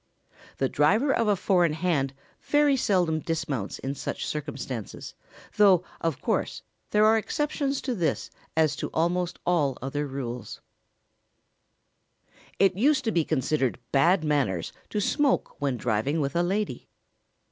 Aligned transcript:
The 0.57 0.67
driver 0.67 1.13
of 1.13 1.27
a 1.27 1.35
four 1.35 1.63
in 1.63 1.73
hand 1.73 2.15
very 2.41 2.75
seldom 2.75 3.19
dismounts 3.19 3.77
in 3.77 3.93
such 3.93 4.25
circumstances, 4.25 5.13
though, 5.57 5.83
of 6.01 6.19
course, 6.21 6.63
there 6.89 7.05
are 7.05 7.19
exceptions 7.19 7.81
to 7.81 7.93
this 7.93 8.31
as 8.57 8.75
to 8.77 8.89
almost 8.95 9.37
all 9.45 9.77
other 9.79 10.07
rules. 10.07 10.59
[Sidenote: 12.57 12.57
On 12.57 12.57
smoking 12.57 12.57
when 12.57 12.57
driving.] 12.71 12.81
It 12.81 12.87
used 12.87 13.03
to 13.03 13.11
be 13.11 13.23
considered 13.25 13.79
bad 13.91 14.23
manners 14.23 14.73
to 14.89 14.99
smoke 14.99 15.55
when 15.61 15.77
driving 15.77 16.19
with 16.19 16.35
a 16.35 16.41
lady. 16.41 16.87